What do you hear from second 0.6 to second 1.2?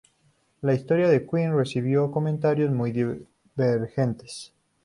La historia